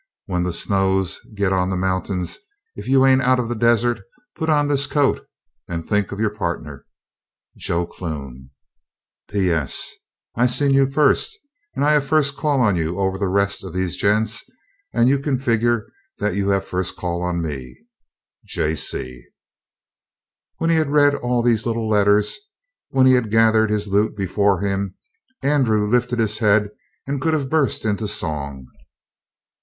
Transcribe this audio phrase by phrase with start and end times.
[0.25, 2.39] When the snows get on the mountains
[2.75, 4.01] if you aint out of the desert
[4.35, 5.27] put on this coat
[5.67, 6.87] and think of your partner,
[7.55, 8.49] JOE CLUNE.
[9.29, 9.93] P.S.
[10.33, 11.37] I seen you first,
[11.75, 14.43] and I have first call on you over the rest of these gents
[14.91, 17.77] and you can figure that you have first call on me.
[18.43, 19.25] J.C.
[20.57, 22.39] When he had read all these little letters,
[22.89, 24.95] when he had gathered his loot before him,
[25.43, 26.69] Andrew lifted his head
[27.05, 28.65] and could have burst into song.